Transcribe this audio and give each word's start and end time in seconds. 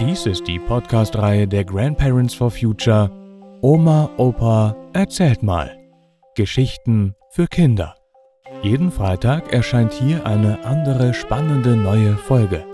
Dies 0.00 0.26
ist 0.26 0.46
die 0.46 0.60
Podcast-Reihe 0.60 1.48
der 1.48 1.64
Grandparents 1.64 2.32
for 2.32 2.52
Future 2.52 3.10
Oma, 3.62 4.08
Opa, 4.16 4.76
erzählt 4.92 5.42
mal. 5.42 5.76
Geschichten 6.36 7.16
für 7.30 7.48
Kinder. 7.48 7.96
Jeden 8.62 8.92
Freitag 8.92 9.52
erscheint 9.52 9.92
hier 9.92 10.24
eine 10.24 10.64
andere 10.64 11.14
spannende 11.14 11.74
neue 11.74 12.16
Folge. 12.16 12.64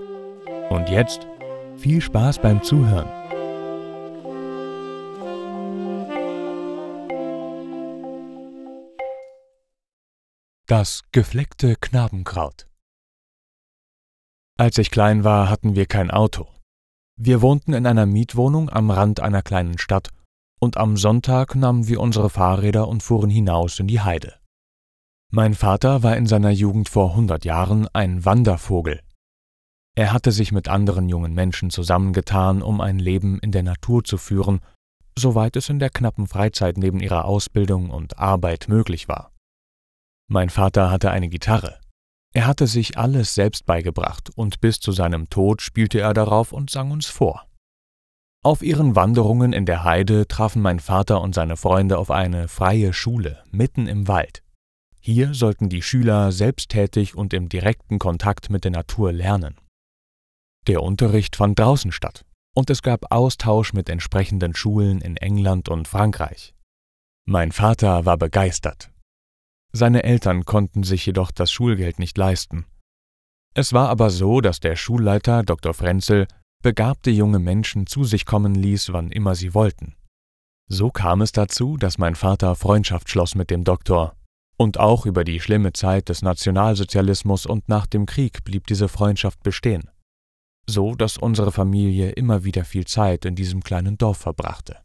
Und 0.69 0.91
jetzt 0.91 1.27
viel 1.77 2.03
Spaß 2.03 2.41
beim 2.41 2.63
Zuhören. 2.63 3.09
Das 10.67 11.01
gefleckte 11.11 11.77
Knabenkraut. 11.81 12.67
Als 14.59 14.77
ich 14.77 14.91
klein 14.91 15.25
war, 15.25 15.49
hatten 15.49 15.75
wir 15.75 15.87
kein 15.87 16.11
Auto. 16.11 16.54
Wir 17.17 17.43
wohnten 17.43 17.73
in 17.73 17.87
einer 17.87 18.07
Mietwohnung 18.07 18.71
am 18.71 18.91
Rand 18.91 19.21
einer 19.21 19.43
kleinen 19.43 19.79
Stadt, 19.79 20.11
und 20.61 20.77
am 20.77 20.97
Sonntag 20.97 21.55
nahmen 21.55 21.87
wir 21.87 22.01
unsere 22.01 22.31
Fahrräder 22.31 22.89
und 22.89 23.03
fuhren 23.03 23.31
hinaus 23.31 23.79
in 23.79 23.87
die 23.87 24.01
Heide. 24.01 24.35
Mein 25.31 25.55
Vater 25.55 26.03
war 26.03 26.17
in 26.17 26.27
seiner 26.27 26.51
Jugend 26.51 26.89
vor 26.89 27.15
hundert 27.15 27.45
Jahren 27.45 27.89
ein 27.93 28.25
Wandervogel. 28.25 29.01
Er 29.97 30.13
hatte 30.13 30.33
sich 30.33 30.53
mit 30.53 30.69
anderen 30.69 31.09
jungen 31.09 31.35
Menschen 31.35 31.71
zusammengetan, 31.71 32.63
um 32.63 32.81
ein 32.81 32.99
Leben 32.99 33.39
in 33.41 33.53
der 33.53 33.63
Natur 33.63 34.03
zu 34.03 34.17
führen, 34.17 34.61
soweit 35.17 35.57
es 35.57 35.69
in 35.69 35.79
der 35.79 35.91
knappen 35.91 36.27
Freizeit 36.27 36.79
neben 36.79 37.01
ihrer 37.01 37.27
Ausbildung 37.27 37.91
und 37.91 38.19
Arbeit 38.19 38.67
möglich 38.69 39.09
war. 39.09 39.33
Mein 40.29 40.51
Vater 40.51 40.91
hatte 40.91 41.11
eine 41.11 41.29
Gitarre, 41.29 41.79
er 42.35 42.49
hatte 42.49 42.67
sich 42.67 42.99
alles 42.99 43.35
selbst 43.35 43.65
beigebracht, 43.65 44.31
und 44.35 44.61
bis 44.61 44.81
zu 44.81 44.91
seinem 44.91 45.31
Tod 45.31 45.63
spielte 45.63 46.01
er 46.01 46.15
darauf 46.15 46.53
und 46.53 46.69
sang 46.69 46.91
uns 46.91 47.07
vor. 47.07 47.47
Auf 48.43 48.61
ihren 48.61 48.97
Wanderungen 48.97 49.53
in 49.53 49.67
der 49.67 49.85
Heide 49.85 50.27
trafen 50.27 50.61
mein 50.61 50.81
Vater 50.81 51.21
und 51.21 51.35
seine 51.35 51.57
Freunde 51.57 51.97
auf 51.97 52.11
eine 52.11 52.49
freie 52.49 52.93
Schule 52.93 53.43
mitten 53.53 53.87
im 53.87 54.09
Wald. 54.09 54.43
Hier 55.01 55.33
sollten 55.33 55.69
die 55.69 55.81
Schüler 55.81 56.33
selbsttätig 56.33 57.15
und 57.15 57.33
im 57.33 57.49
direkten 57.49 58.01
Kontakt 58.01 58.51
mit 58.51 58.65
der 58.65 58.73
Natur 58.73 59.13
lernen. 59.13 59.55
Der 60.67 60.83
Unterricht 60.83 61.37
fand 61.37 61.59
draußen 61.59 61.93
statt, 61.93 62.25
und 62.53 62.69
es 62.69 62.83
gab 62.83 63.13
Austausch 63.13 63.73
mit 63.75 63.89
entsprechenden 63.89 64.57
Schulen 64.57 65.01
in 65.01 65.17
England 65.17 65.69
und 65.69 65.87
Frankreich. 65.87 66.53
Mein 67.27 67.53
Vater 67.53 68.05
war 68.05 68.17
begeistert 68.17 68.91
seine 69.75 70.05
Eltern 70.05 70.45
konnten 70.45 70.85
sich 70.85 71.05
jedoch 71.05 71.33
das 71.33 71.51
Schulgeld 71.51 71.99
nicht 71.99 72.17
leisten. 72.17 72.65
Es 73.55 73.73
war 73.73 73.89
aber 73.89 74.11
so, 74.11 74.41
dass 74.41 74.61
der 74.61 74.77
Schulleiter 74.77 75.43
Dr. 75.43 75.75
Frenzel 75.75 76.27
begabte 76.63 77.11
junge 77.11 77.41
Menschen 77.41 77.87
zu 77.87 78.05
sich 78.05 78.25
kommen 78.25 78.55
ließ, 78.55 78.93
wann 78.93 79.11
immer 79.11 79.35
sie 79.35 79.53
wollten. 79.53 79.97
So 80.69 80.91
kam 80.91 81.21
es 81.21 81.33
dazu, 81.33 81.77
dass 81.77 81.99
mein 81.99 82.15
Vater 82.15 82.55
Freundschaft 82.55 83.11
schloss 83.11 83.35
mit 83.35 83.51
dem 83.51 83.65
Doktor, 83.65 84.17
und 84.57 84.79
auch 84.79 85.07
über 85.07 85.25
die 85.25 85.41
schlimme 85.41 85.73
Zeit 85.73 86.09
des 86.09 86.23
Nationalsozialismus 86.23 87.45
und 87.45 87.69
nach 87.69 87.87
dem 87.87 88.07
Krieg 88.07 88.45
blieb 88.45 88.67
diese 88.69 88.89
Freundschaft 88.89 89.43
bestehen, 89.43 89.91
so 90.67 90.95
dass 90.95 91.19
unsere 91.19 91.51
Familie 91.53 92.11
immer 92.11 92.45
wieder 92.45 92.65
viel 92.65 92.87
Zeit 92.87 93.25
in 93.25 93.35
diesem 93.35 93.63
kleinen 93.63 93.99
Dorf 93.99 94.19
verbrachte. 94.19 94.79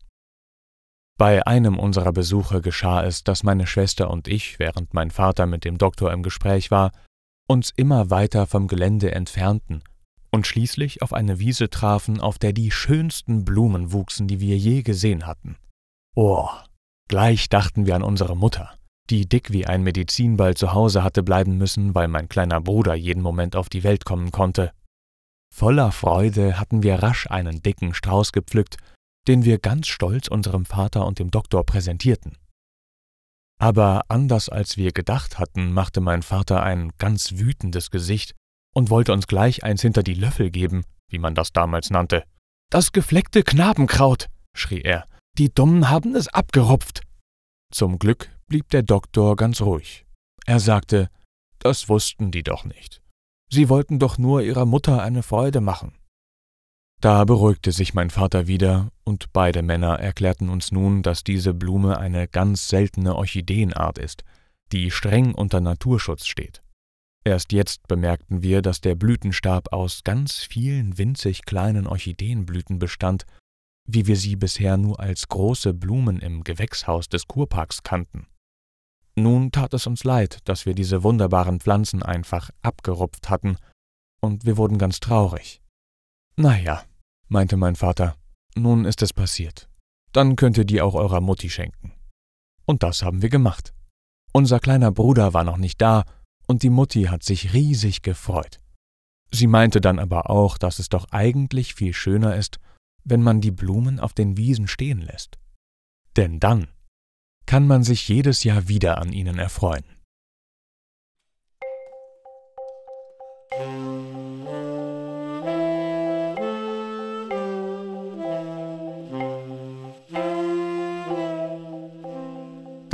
Bei 1.19 1.45
einem 1.45 1.77
unserer 1.77 2.13
Besuche 2.13 2.61
geschah 2.61 3.03
es, 3.03 3.25
dass 3.25 3.43
meine 3.43 3.67
Schwester 3.67 4.09
und 4.09 4.29
ich, 4.29 4.57
während 4.57 4.93
mein 4.93 5.11
Vater 5.11 5.47
mit 5.47 5.65
dem 5.65 5.77
Doktor 5.77 6.13
im 6.13 6.23
Gespräch 6.23 6.71
war, 6.71 6.91
uns 7.45 7.73
immer 7.75 8.09
weiter 8.09 8.47
vom 8.47 8.69
Gelände 8.69 9.11
entfernten 9.11 9.83
und 10.31 10.47
schließlich 10.47 11.01
auf 11.01 11.11
eine 11.11 11.37
Wiese 11.37 11.69
trafen, 11.69 12.21
auf 12.21 12.39
der 12.39 12.53
die 12.53 12.71
schönsten 12.71 13.43
Blumen 13.43 13.91
wuchsen, 13.91 14.29
die 14.29 14.39
wir 14.39 14.57
je 14.57 14.81
gesehen 14.81 15.27
hatten. 15.27 15.57
Oh, 16.15 16.47
gleich 17.09 17.49
dachten 17.49 17.85
wir 17.85 17.97
an 17.97 18.03
unsere 18.03 18.37
Mutter, 18.37 18.73
die 19.09 19.27
dick 19.27 19.51
wie 19.51 19.65
ein 19.65 19.83
Medizinball 19.83 20.55
zu 20.55 20.71
Hause 20.71 21.03
hatte 21.03 21.21
bleiben 21.21 21.57
müssen, 21.57 21.95
weil 21.95 22.07
mein 22.07 22.29
kleiner 22.29 22.61
Bruder 22.61 22.95
jeden 22.95 23.21
Moment 23.21 23.57
auf 23.57 23.67
die 23.67 23.83
Welt 23.83 24.05
kommen 24.05 24.31
konnte. 24.31 24.71
Voller 25.53 25.91
Freude 25.91 26.57
hatten 26.57 26.81
wir 26.81 27.03
rasch 27.03 27.27
einen 27.29 27.61
dicken 27.61 27.93
Strauß 27.93 28.31
gepflückt 28.31 28.77
den 29.29 29.45
wir 29.45 29.59
ganz 29.59 29.87
stolz 29.87 30.27
unserem 30.27 30.65
Vater 30.65 31.05
und 31.05 31.19
dem 31.19 31.29
Doktor 31.29 31.63
präsentierten. 31.63 32.35
Aber 33.61 34.05
anders 34.07 34.49
als 34.49 34.75
wir 34.75 34.91
gedacht 34.91 35.37
hatten, 35.37 35.71
machte 35.71 36.01
mein 36.01 36.23
Vater 36.23 36.63
ein 36.63 36.91
ganz 36.97 37.33
wütendes 37.33 37.91
Gesicht 37.91 38.33
und 38.73 38.89
wollte 38.89 39.13
uns 39.13 39.27
gleich 39.27 39.63
eins 39.63 39.83
hinter 39.83 40.01
die 40.01 40.15
Löffel 40.15 40.49
geben, 40.49 40.83
wie 41.11 41.19
man 41.19 41.35
das 41.35 41.53
damals 41.53 41.91
nannte. 41.91 42.23
Das 42.71 42.91
gefleckte 42.91 43.43
Knabenkraut, 43.43 44.29
schrie 44.55 44.81
er, 44.81 45.05
die 45.37 45.53
Dummen 45.53 45.91
haben 45.91 46.15
es 46.15 46.27
abgerupft. 46.27 47.03
Zum 47.71 47.99
Glück 47.99 48.31
blieb 48.47 48.69
der 48.69 48.81
Doktor 48.81 49.35
ganz 49.35 49.61
ruhig. 49.61 50.07
Er 50.47 50.59
sagte, 50.59 51.07
das 51.59 51.87
wussten 51.87 52.31
die 52.31 52.41
doch 52.41 52.65
nicht. 52.65 53.03
Sie 53.51 53.69
wollten 53.69 53.99
doch 53.99 54.17
nur 54.17 54.41
ihrer 54.41 54.65
Mutter 54.65 55.03
eine 55.03 55.21
Freude 55.21 55.61
machen. 55.61 55.93
Da 57.01 57.23
beruhigte 57.23 57.71
sich 57.71 57.93
mein 57.93 58.09
Vater 58.09 58.47
wieder, 58.47 58.91
und 59.05 59.31
beide 59.31 59.61
Männer 59.61 59.99
erklärten 59.99 60.49
uns 60.49 60.71
nun, 60.73 61.01
dass 61.01 61.23
diese 61.23 61.53
Blume 61.53 61.97
eine 61.97 62.27
ganz 62.27 62.67
seltene 62.67 63.15
Orchideenart 63.15 63.97
ist, 63.97 64.25
die 64.73 64.91
streng 64.91 65.33
unter 65.33 65.61
Naturschutz 65.61 66.25
steht. 66.25 66.61
Erst 67.23 67.53
jetzt 67.53 67.87
bemerkten 67.87 68.43
wir, 68.43 68.61
dass 68.61 68.81
der 68.81 68.95
Blütenstab 68.95 69.71
aus 69.71 70.03
ganz 70.03 70.39
vielen 70.39 70.97
winzig 70.97 71.45
kleinen 71.45 71.87
Orchideenblüten 71.87 72.79
bestand, 72.79 73.25
wie 73.87 74.05
wir 74.05 74.17
sie 74.17 74.35
bisher 74.35 74.77
nur 74.77 74.99
als 74.99 75.27
große 75.29 75.73
Blumen 75.73 76.19
im 76.19 76.43
Gewächshaus 76.43 77.07
des 77.07 77.27
Kurparks 77.27 77.83
kannten. 77.83 78.27
Nun 79.15 79.51
tat 79.51 79.73
es 79.73 79.87
uns 79.87 80.03
leid, 80.03 80.39
dass 80.45 80.65
wir 80.65 80.73
diese 80.73 81.03
wunderbaren 81.03 81.59
Pflanzen 81.59 82.03
einfach 82.03 82.49
abgerupft 82.61 83.29
hatten, 83.29 83.57
und 84.21 84.45
wir 84.45 84.57
wurden 84.57 84.77
ganz 84.77 84.99
traurig. 84.99 85.61
Na 86.41 86.57
ja, 86.57 86.85
meinte 87.27 87.57
mein 87.57 87.75
Vater, 87.75 88.15
nun 88.55 88.85
ist 88.85 89.01
es 89.01 89.11
passiert. 89.11 89.67
Dann 90.13 90.37
könnt 90.37 90.57
ihr 90.57 90.63
die 90.63 90.81
auch 90.81 90.95
eurer 90.95 91.19
Mutti 91.19 91.49
schenken. 91.49 91.91
Und 92.65 92.81
das 92.81 93.03
haben 93.03 93.21
wir 93.21 93.27
gemacht. 93.27 93.73
Unser 94.31 94.61
kleiner 94.61 94.93
Bruder 94.93 95.33
war 95.33 95.43
noch 95.43 95.57
nicht 95.57 95.81
da, 95.81 96.05
und 96.47 96.63
die 96.63 96.69
Mutti 96.69 97.03
hat 97.03 97.23
sich 97.23 97.53
riesig 97.53 98.03
gefreut. 98.03 98.61
Sie 99.31 99.47
meinte 99.47 99.81
dann 99.81 99.99
aber 99.99 100.29
auch, 100.29 100.57
dass 100.57 100.79
es 100.79 100.87
doch 100.87 101.11
eigentlich 101.11 101.75
viel 101.75 101.93
schöner 101.93 102.37
ist, 102.37 102.61
wenn 103.03 103.21
man 103.21 103.41
die 103.41 103.51
Blumen 103.51 103.99
auf 103.99 104.13
den 104.13 104.37
Wiesen 104.37 104.69
stehen 104.69 105.01
lässt. 105.01 105.37
Denn 106.15 106.39
dann 106.39 106.69
kann 107.47 107.67
man 107.67 107.83
sich 107.83 108.07
jedes 108.07 108.45
Jahr 108.45 108.69
wieder 108.69 108.99
an 108.99 109.11
ihnen 109.11 109.39
erfreuen. 109.39 109.83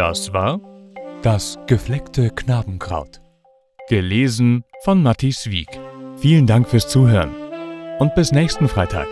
Das 0.07 0.31
war 0.33 0.59
Das 1.23 1.57
gefleckte 1.65 2.29
Knabenkraut. 2.29 3.21
Gelesen 3.89 4.63
von 4.83 5.01
Matthias 5.01 5.49
Wieg. 5.49 5.67
Vielen 6.17 6.45
Dank 6.45 6.69
fürs 6.69 6.87
Zuhören 6.87 7.33
und 7.97 8.13
bis 8.13 8.31
nächsten 8.31 8.67
Freitag. 8.67 9.07